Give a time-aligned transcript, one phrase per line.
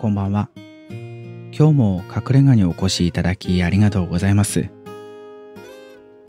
[0.00, 0.48] こんばんは。
[0.88, 4.70] 今日も隠れ家にお越しいただきありがとうございます。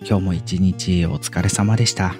[0.01, 2.13] 今日も一日お疲れ様でした。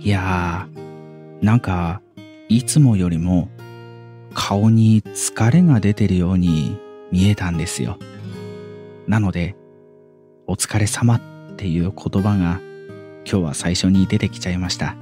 [0.00, 2.02] いやー、なんか、
[2.48, 3.48] いつもよりも
[4.34, 6.76] 顔に疲れが出てるように
[7.12, 7.96] 見えたんですよ。
[9.06, 9.54] なので、
[10.48, 11.20] お疲れ様っ
[11.54, 12.60] ていう言葉が
[13.24, 14.96] 今日は最初に出てきちゃいました。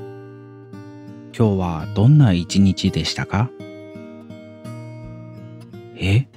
[1.35, 3.51] 今日はどんな一日でしたか？
[5.97, 6.29] え？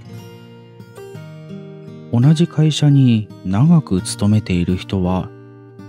[2.11, 5.29] 同じ会社に長く勤めている人は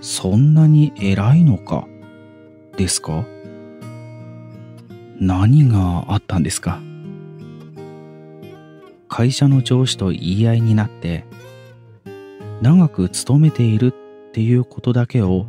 [0.01, 1.87] そんなに偉いのか？
[2.77, 3.25] ですか？
[5.19, 6.81] 何があったんですか？
[9.09, 11.25] 会社の上司と言い合いになって
[12.63, 13.95] 長く勤めている
[14.29, 15.47] っていうことだけを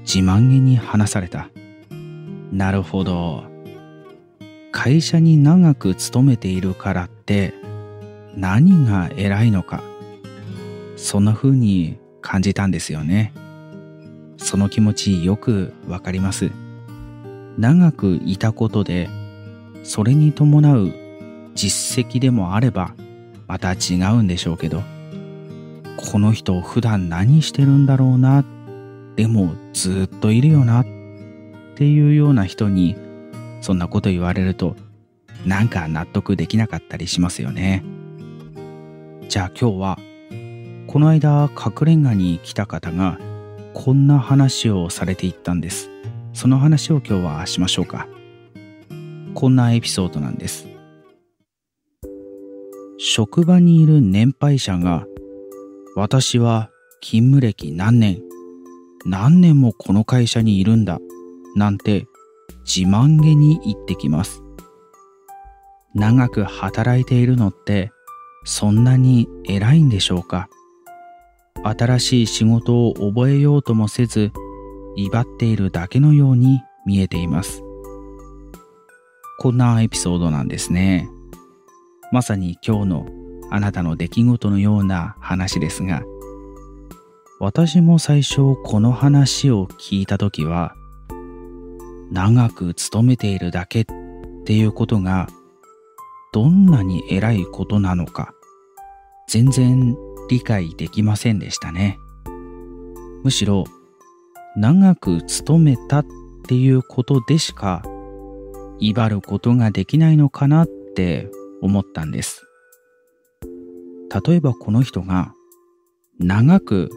[0.00, 1.50] 自慢げに話された。
[2.50, 3.49] なるほど。
[4.82, 7.52] 会社に長く勤めているからって
[8.34, 9.82] 何が偉いのか。
[10.96, 13.34] そんな風に感じたんですよね。
[14.38, 16.50] その気持ちよくわかります。
[17.58, 19.10] 長くいたことで
[19.82, 20.94] それに伴う
[21.54, 22.94] 実績でもあれば
[23.48, 24.82] また違うんでしょうけど
[25.98, 28.46] この人普段何してるんだろうな
[29.16, 30.86] でもずっといるよなっ
[31.74, 33.09] ていうような人に
[33.60, 34.76] そんなこと言われると
[35.44, 37.82] なんか納得できなかったりしますよね。
[39.28, 39.98] じゃあ今日は
[40.86, 43.18] この間隠れ家に来た方が
[43.74, 45.90] こんな話をされていったんです。
[46.32, 48.08] その話を今日はしましょうか。
[49.34, 50.66] こんなエピソードなんです。
[52.98, 55.06] 職場にいる年配者が
[55.96, 58.20] 私は勤務歴何年
[59.06, 60.98] 何年もこの会社にいるんだ
[61.56, 62.06] なんて
[62.72, 64.44] 自慢げに言ってきます。
[65.92, 67.90] 長く働いているのって
[68.44, 70.48] そんなに偉いんでしょうか？
[71.64, 74.30] 新しい仕事を覚えようともせず
[74.94, 77.64] 威張っているだけのように見えています。
[79.40, 81.08] こんなエピソードなんですね。
[82.12, 83.06] まさに今日の
[83.50, 86.02] あなたの出来事のような話ですが、
[87.40, 90.76] 私も最初この話を聞いたときは、
[92.10, 93.86] 長く勤めているだけっ
[94.44, 95.28] ていうことが
[96.32, 98.34] どんなに偉いことなのか
[99.28, 99.96] 全然
[100.28, 101.98] 理解できませんでしたね。
[103.22, 103.64] むしろ
[104.56, 106.06] 長く勤めたっ
[106.48, 107.82] ていうことでしか
[108.80, 111.30] 威張ることができないのかなって
[111.62, 112.44] 思ったんです。
[114.26, 115.32] 例えばこの人が
[116.18, 116.90] 長く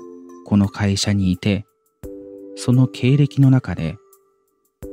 [0.46, 1.66] この会社にいて
[2.56, 3.98] その経歴の中で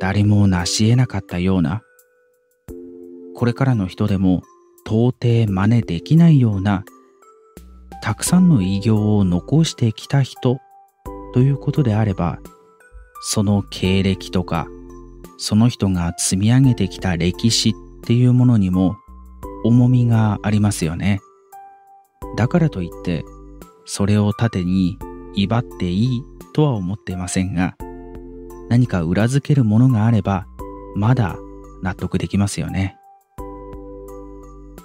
[0.00, 1.82] 誰も成し得なかったような、
[3.36, 4.42] これからの人でも
[4.86, 6.84] 到底真似できないような、
[8.02, 10.58] たくさんの偉業を残してきた人
[11.34, 12.38] ということであれば、
[13.20, 14.66] その経歴とか、
[15.36, 17.72] その人が積み上げてきた歴史っ
[18.04, 18.96] ていうものにも
[19.64, 21.20] 重みがありますよね。
[22.36, 23.22] だからといって、
[23.84, 24.98] それを盾に
[25.34, 26.22] 威張っていい
[26.54, 27.76] とは思っていませんが、
[28.70, 30.46] 何か裏付けるものがあれば、
[30.94, 31.36] まだ
[31.82, 32.96] 納得できますよね。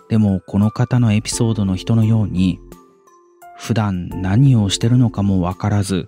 [0.09, 2.59] でもこの方のエピソードの人のように、
[3.57, 6.07] 普段何をしてるのかもわからず、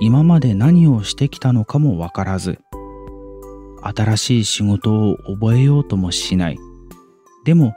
[0.00, 2.58] 今まで何をしてきたのかもわからず、
[3.82, 6.58] 新しい仕事を覚えようともしない。
[7.44, 7.74] でも、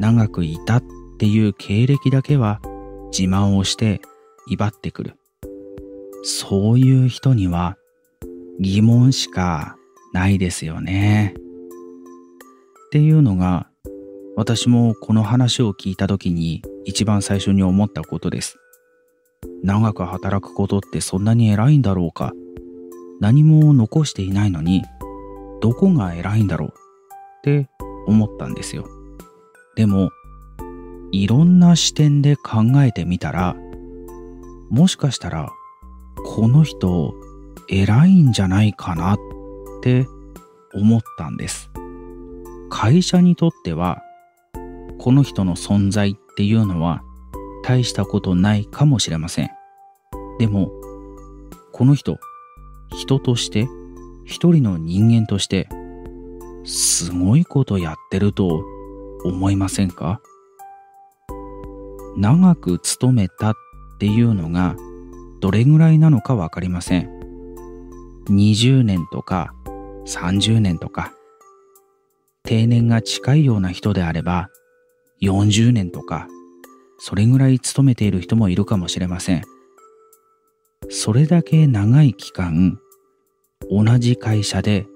[0.00, 0.82] 長くいたっ
[1.18, 2.60] ていう経歴だけは
[3.12, 4.00] 自慢をして
[4.48, 5.14] 威張ってくる。
[6.24, 7.76] そういう人には
[8.60, 9.76] 疑問しか
[10.12, 11.34] ないですよね。
[11.36, 13.68] っていうのが
[14.36, 18.58] 私もこの話を聞いた時に一番最初に思ったことです。
[19.62, 22.32] 長く働くことってそんなに偉いんだろうか
[23.20, 24.82] 何も残していないのに
[25.60, 26.72] どこが偉いんだろうっ
[27.44, 27.68] て
[28.06, 28.86] 思ったんですよ。
[29.76, 30.10] でも
[31.12, 33.56] いろんな視点で考えてみたら
[34.70, 35.50] もしかしたら
[36.24, 37.14] この人
[37.72, 39.18] 偉いんじゃないかなっ
[39.82, 40.06] て
[40.74, 41.70] 思ったんです。
[42.68, 44.02] 会社にとっては
[44.98, 47.02] この人の存在っていうのは
[47.64, 49.50] 大したことないかもしれません。
[50.38, 50.70] でも
[51.72, 52.18] この人
[52.90, 53.66] 人として
[54.26, 55.68] 一人の人間として
[56.64, 58.64] すごいことやってると
[59.24, 60.20] 思いませんか？
[62.16, 63.54] 長く勤めたっ
[63.98, 64.76] ていうのが
[65.40, 67.21] どれぐらいなのかわかりません。
[68.26, 69.52] 20年とか
[70.06, 71.12] 30年とか
[72.44, 74.48] 定年が近いような人であれば
[75.22, 76.26] 40年とか
[76.98, 79.42] それぐらい勤めている人もいるかもしれません。
[80.88, 82.78] それだけ長い期間
[83.70, 84.86] 同じ会社で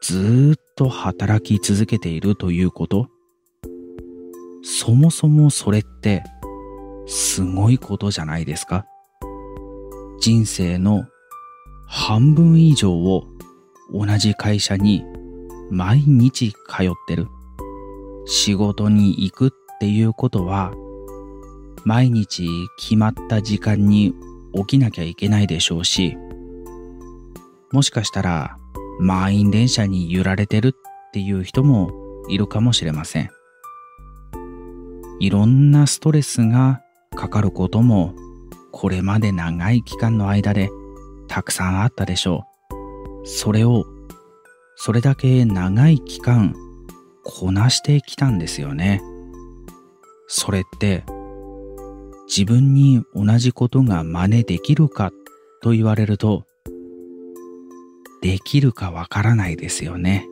[0.00, 3.08] ずっと働き続けているということ
[4.62, 6.22] そもそもそれって
[7.06, 8.86] すごいことじゃないですか
[10.20, 11.06] 人生の
[11.86, 13.24] 半分以上を
[13.92, 15.04] 同じ会社に
[15.70, 17.28] 毎日通ってる。
[18.26, 20.72] 仕事に行くっていうことは
[21.84, 24.14] 毎日決まった時間に
[24.52, 26.16] 起きなきゃいけないでしょうし、
[27.70, 28.58] もしかしたら
[28.98, 31.92] 満員電車に揺られてるっていう人も
[32.28, 33.30] いるかもしれません。
[35.20, 36.82] いろんなストレスが
[37.14, 38.14] かかることも
[38.72, 40.68] これまで長い期間の間で
[41.28, 42.44] たくさんあったでしょ
[43.24, 43.26] う。
[43.26, 43.84] それを
[44.76, 46.54] それだけ長い期間
[47.24, 49.02] こなしてきたんですよね。
[50.28, 51.04] それって
[52.26, 55.12] 自分に同じことが真似できるか
[55.62, 56.44] と言われると
[58.22, 60.26] できるかわからないですよね。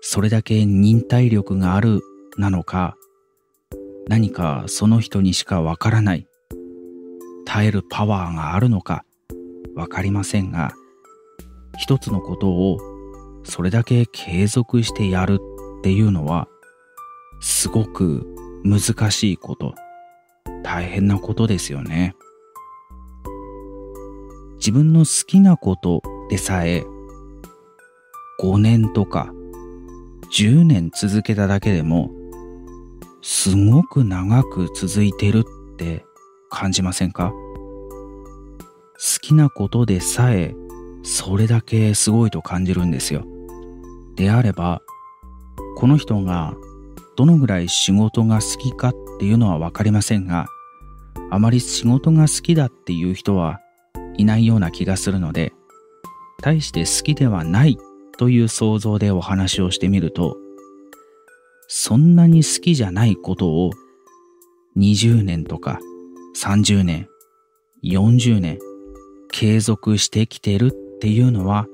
[0.00, 2.00] それだけ忍耐力がある
[2.36, 2.96] なのか
[4.08, 6.26] 何かその人にしかわからない
[7.44, 9.04] 耐えるパワーがあるのか
[9.74, 10.72] わかりませんが
[11.78, 12.78] 一つのことを
[13.44, 15.38] それだけ継続してやる
[15.78, 16.48] っていうのは
[17.40, 18.26] すごく
[18.64, 19.74] 難しいこと。
[20.62, 22.14] 大変なことですよね。
[24.56, 26.84] 自分の好きなことでさえ
[28.40, 29.32] 5年とか
[30.36, 32.10] 10年続けただけでも
[33.22, 35.44] すごく長く続いてる
[35.74, 36.04] って
[36.50, 37.32] 感じませんか？
[39.02, 40.54] 好きなことでさえ
[41.02, 43.24] それだけすごいと感じるんですよ。
[44.14, 44.82] であれば
[45.78, 46.54] この人が
[47.16, 50.46] どのぐらい仕事が好きかっていうのは分かりませんが
[51.30, 53.60] あまり仕事が好きだっていう人は
[54.18, 55.54] いないような気がするので
[56.42, 57.78] 大して好きではない
[58.18, 60.36] という想像でお話をしてみると
[61.68, 63.70] そんなに好きじゃないことを
[64.76, 65.80] 20年とか
[66.36, 67.08] 30年
[67.82, 68.58] 40年
[69.32, 71.66] 継続してきてるっていうのは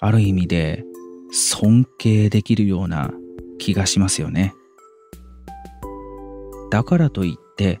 [0.00, 0.84] ある意味で
[1.32, 3.12] 尊敬できるような
[3.58, 4.54] 気がしますよね。
[6.70, 7.80] だからといって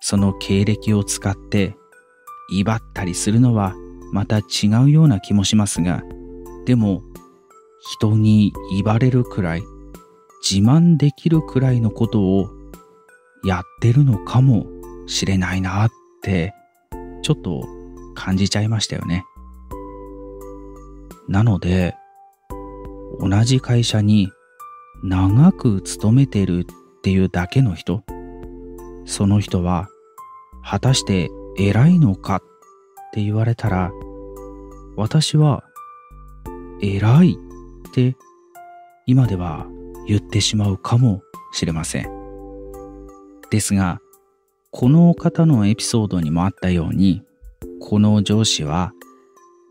[0.00, 1.76] その経歴を使って
[2.50, 3.74] 威張ったりするのは
[4.12, 6.02] また違うような気もしますが
[6.66, 7.02] でも
[7.90, 9.62] 人に威張れるくらい
[10.48, 12.50] 自慢できるくらいのことを
[13.44, 14.66] やってるのかも
[15.06, 15.90] しれないなっ
[16.22, 16.54] て
[17.22, 17.66] ちょっと
[18.14, 19.24] 感じちゃいましたよね。
[21.28, 21.94] なので
[23.20, 24.30] 同じ会社に
[25.02, 26.66] 長く勤めてる
[26.98, 28.02] っていうだけの人
[29.04, 29.88] その人は
[30.64, 32.40] 果たして偉いのかっ
[33.12, 33.92] て言われたら
[34.96, 35.64] 私は
[36.80, 37.38] 偉い
[37.88, 38.16] って
[39.06, 39.66] 今では
[40.06, 41.22] 言ってしまうかも
[41.52, 42.10] しれません。
[43.50, 44.00] ですが、
[44.74, 47.22] この方のエピソードにもあったように、
[47.78, 48.92] この上司は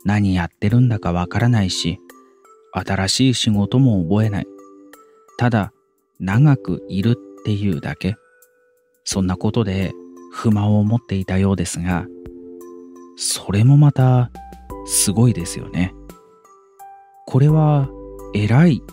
[0.05, 1.97] 何やってるんだかわからないし、
[2.71, 4.47] 新しい仕事も覚えない。
[5.39, 5.73] ただ、
[6.19, 8.15] 長くいるっていうだけ。
[9.03, 9.91] そんなことで
[10.31, 12.05] 不満を持っていたようですが、
[13.15, 14.29] それもまた
[14.85, 15.95] すごいですよね。
[17.25, 17.89] これは
[18.35, 18.83] 偉い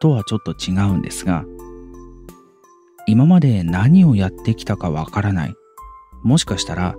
[0.00, 1.44] とはちょっと違うんですが、
[3.06, 5.54] 今まで何をやってきたかわからない。
[6.22, 6.94] もしかしたら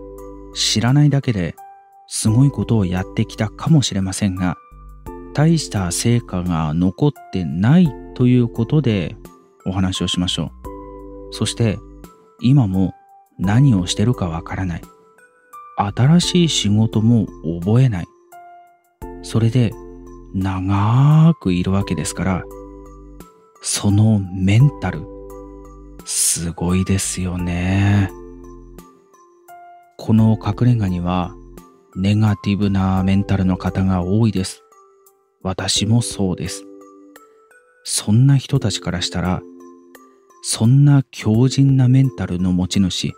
[0.54, 1.56] 知らないだけで
[2.08, 4.58] すごいことをやってきたかもしれませんが、
[5.34, 9.16] 大した成果が残ってないということで
[9.66, 10.52] お話をしましょ
[11.32, 11.34] う。
[11.34, 11.80] そして
[12.42, 12.94] 今も
[13.40, 14.82] 何をしてるかわからない。
[15.78, 17.26] 新しい仕事も
[17.62, 18.06] 覚えない。
[19.24, 19.72] それで
[20.34, 22.44] 長くいるわけですから、
[23.62, 25.08] そのメンタル、
[26.06, 28.10] すごいですよね。
[29.98, 31.34] この隠れ家には、
[31.96, 34.62] ネガティブなメンタルの方が多いです。
[35.42, 36.66] 私もそうです。
[37.84, 39.42] そんな人たちからしたら、
[40.42, 43.14] そんな強靭なメンタルの持ち主、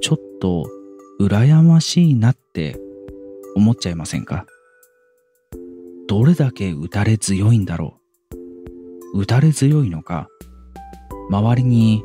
[0.00, 0.66] ちょっと
[1.20, 2.78] 羨ましいなって
[3.56, 4.46] 思っちゃいませんか？
[6.06, 7.98] どれだけ打たれ強いんだろ
[9.14, 10.28] う打たれ強いのか
[11.30, 12.04] 周りに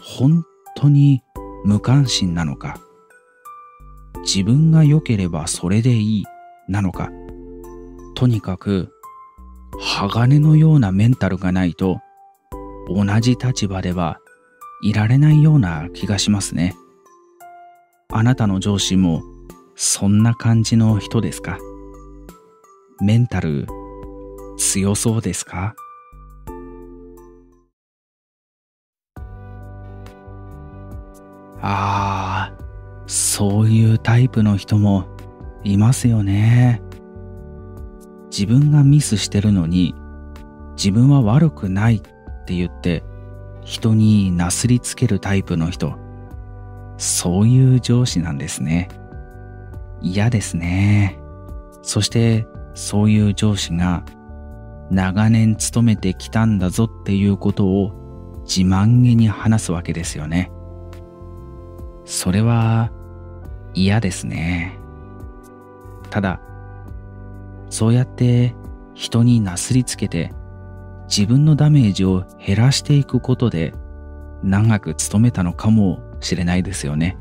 [0.00, 0.44] 本
[0.76, 1.22] 当に
[1.64, 2.78] 無関心なのか
[4.22, 6.24] 自分が良ければそれでいい
[6.68, 7.10] なのか
[8.14, 8.90] とにかく
[9.78, 12.00] 鋼のようなメンタルがないと
[12.88, 14.18] 同じ立場では
[14.82, 16.74] いられないような気がしますね。
[18.10, 19.22] あなたの上司も
[19.76, 21.58] そんな感じの人ですか？
[23.00, 23.66] メンタル
[24.58, 25.74] 強そうですか？
[31.62, 32.52] ああ、
[33.06, 35.06] そういうタイプの人も
[35.64, 36.82] いますよね。
[38.30, 39.94] 自分がミスしてるのに
[40.76, 42.00] 自分は悪くないっ
[42.46, 43.02] て言って
[43.62, 45.98] 人になすりつけるタイプの人。
[46.96, 48.88] そういう上司なんですね。
[50.00, 51.18] 嫌ですね。
[51.82, 54.04] そしてそういう上司が
[54.90, 60.50] 長年勤めてきたんだぞっていうことを自慢げに話すわけですよね。
[62.04, 62.90] それは
[63.74, 64.78] 嫌ですね。
[66.10, 66.40] ただ、
[67.68, 68.54] そうやって
[68.94, 70.32] 人になすりつけて
[71.08, 73.74] 自分のダメージを減らしていくことで
[74.42, 77.16] 長く勤めたのかもしれないですよね。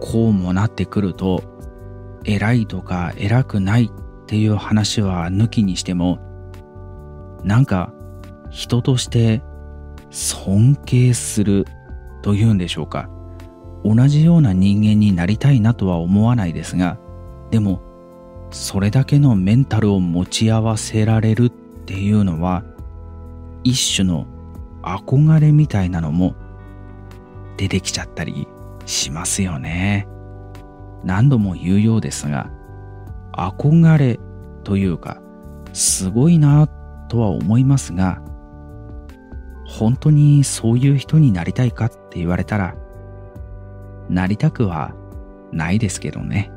[0.00, 1.42] こうもなってくると
[2.24, 6.18] 偉いとか偉くないっていう話は抜きにしても
[7.44, 7.92] なんか
[8.50, 9.42] 人として
[10.10, 11.66] 尊敬する
[12.22, 13.08] というんでしょうか
[13.84, 16.98] 同じような人間になりたいなとは思わないですが
[17.50, 17.82] でも
[18.50, 22.62] それだけのメンタルを持ち合わせられるっていうのは
[23.64, 24.26] 一種の
[24.82, 26.34] 憧れみたいなのも
[27.56, 28.46] 出てきちゃったり
[28.84, 30.08] しますよね。
[31.04, 32.50] 何度も言うようですが
[33.32, 34.20] 憧れ
[34.64, 35.20] というか
[35.72, 36.68] すごいな
[37.08, 38.22] とは思いますが
[39.66, 42.76] 本当にそういう人になりたいかって言われたら
[44.12, 44.94] なりたくは
[45.52, 46.52] ないですけどね。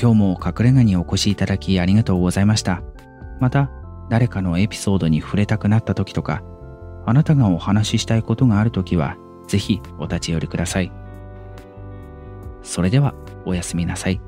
[0.00, 2.82] 今日も隠れ家にお越しいただきありがとうございました。
[3.38, 3.70] また、
[4.08, 6.42] 誰かのエピソードに触れたくなった時とか、
[7.06, 10.92] あなたがお話ししたいことがある時は、ぜひお立ち寄りください。
[12.62, 14.20] それでは、おやすみなさい。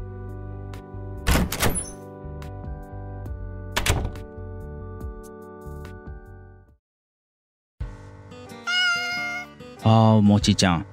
[9.93, 10.87] ああ、もちちゃん。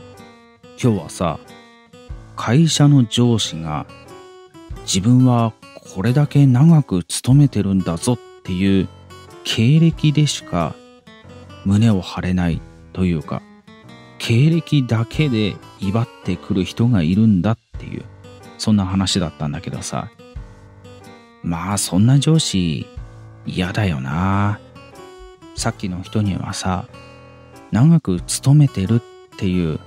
[0.77, 1.39] 今日はさ、
[2.35, 3.85] 会社の上司が
[4.81, 5.53] 自分は
[5.95, 8.89] これだけ長く勤めてるんだぞっていう
[9.45, 10.75] 経歴でしか
[11.63, 13.41] 胸を張れないというか、
[14.17, 18.03] 経歴だけで威張ってくる人がいるんだっていう、
[18.57, 20.09] そんな話だったんだけどさ。
[21.41, 22.85] まあそんな上司
[23.45, 24.59] 嫌だよな。
[25.55, 26.89] さっきの人にはさ、
[27.71, 29.79] 長く勤めてるっていう、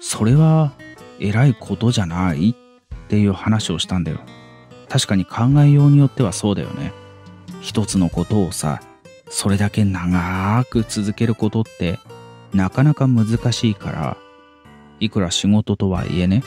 [0.00, 0.72] それは
[1.18, 2.54] 偉いことじゃないっ
[3.08, 4.20] ていう話をしたんだよ。
[4.88, 6.92] 確かに考えようによってはそうだよね。
[7.60, 8.80] 一つのことをさ、
[9.28, 11.98] それだけ長く続けることって
[12.52, 14.16] なかなか難しいから、
[14.98, 16.42] いくら仕事とはいえね、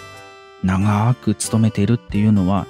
[0.63, 2.68] 長く勤めてるっていうのは、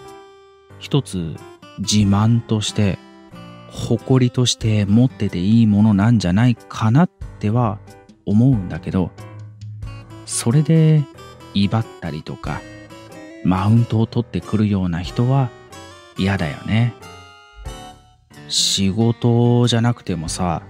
[0.80, 1.36] 一つ
[1.80, 3.00] 自慢として、
[3.70, 7.10] 誇りとして持ってていいものなんじゃないかなっ
[7.44, 7.78] ては
[8.26, 9.12] 思うんだけど、
[10.26, 11.04] それで
[11.54, 12.62] 威張ったりとか、
[13.44, 15.50] マウントを取ってくるような人は
[16.18, 16.94] 嫌だよね。
[18.48, 20.64] 仕事じゃなくてもさ、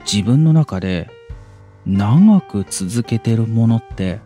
[0.00, 1.08] 自分の中で
[1.86, 4.18] 長く続けてるものって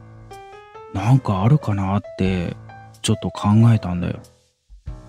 [0.95, 2.57] なんかあるかなって
[3.03, 4.21] ちょっと考えたんだよ。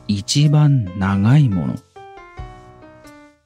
[0.09, 1.75] 一番長いもの。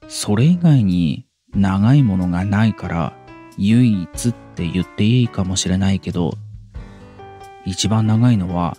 [0.07, 1.24] それ以外に
[1.55, 3.13] 長いものがないから
[3.57, 6.33] 唯一って言っていいかもしれないけど
[7.65, 8.77] 一番長いのは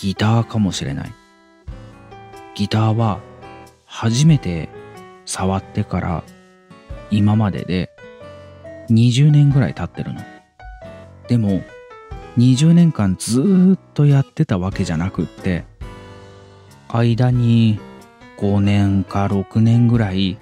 [0.00, 1.12] ギターかもしれない。
[2.54, 3.20] ギターは
[3.84, 4.68] 初めて
[5.24, 6.24] 触ってから
[7.10, 7.90] 今までで
[8.90, 10.20] 20年ぐらい経ってるの。
[11.28, 11.62] でも
[12.38, 15.64] 20年間ずーっとやってたわけじゃなくって
[16.88, 17.80] 間に
[18.38, 20.38] 5年か6年ぐらい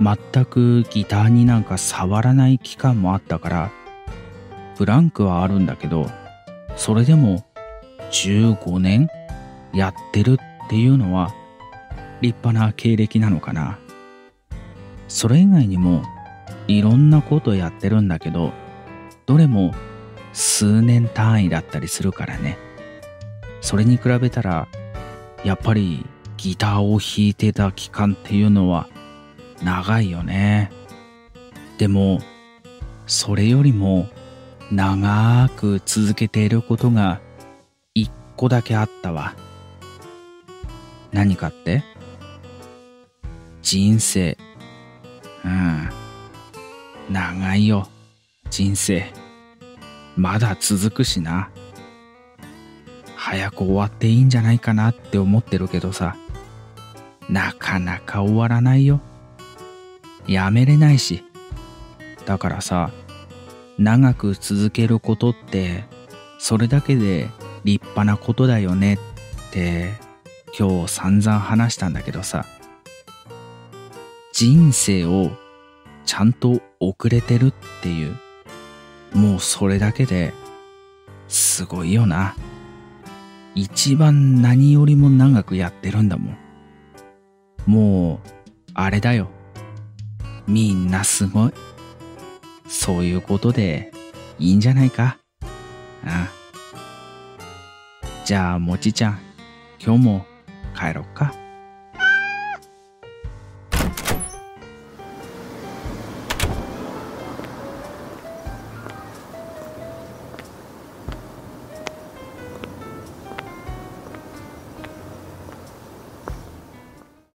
[0.00, 3.72] 全くギターになんか触らない期間もあったから
[4.76, 6.08] ブランクはあるんだけど
[6.76, 7.44] それでも
[8.10, 9.08] 15年
[9.72, 11.34] やってるっていうのは
[12.20, 13.78] 立派な経歴なのかな。
[15.08, 16.02] それ以外にも
[16.66, 18.52] いろんなことやってるんだけど、
[19.26, 19.72] どれも
[20.32, 22.58] 数年単位だったりするからね。
[23.60, 24.68] それに比べたら、
[25.44, 26.04] やっぱり
[26.36, 28.88] ギターを弾いてた期間っていうのは
[29.62, 30.70] 長いよね。
[31.78, 32.20] でも、
[33.06, 34.08] それよりも
[34.70, 37.20] 長く続けていることが
[37.94, 39.34] 一個だけあったわ。
[41.12, 41.82] 何かって？
[43.62, 44.36] 人生。
[45.44, 45.88] うん。
[47.10, 47.88] 長いよ。
[48.50, 49.12] 人生。
[50.16, 51.50] まだ続くしな。
[53.16, 56.16] 早く終わっていいんじゃないかなって思ってるけどさ。
[57.28, 59.00] なかなか終わらないよ。
[60.28, 61.24] やめれないし。
[62.26, 62.90] だからさ、
[63.78, 65.84] 長く続けることって、
[66.38, 67.30] それだけで
[67.64, 68.98] 立派なことだよねっ
[69.50, 69.94] て
[70.56, 72.44] 今日散々話したんだけどさ、
[74.32, 75.30] 人生を
[76.04, 78.16] ちゃんと遅れてるっていう、
[79.14, 80.32] もうそれだけで
[81.28, 82.36] すごいよな。
[83.54, 86.36] 一番何よりも長くやってるんだもん。
[87.66, 88.28] もう、
[88.74, 89.28] あれだよ。
[90.48, 91.52] みんなすごい。
[92.66, 93.92] そういうことで
[94.38, 95.18] いいんじゃないか。
[96.04, 96.28] ああ。
[98.24, 99.20] じゃあ、もちちゃん、
[99.78, 100.26] 今日も
[100.74, 101.34] 帰ろっか。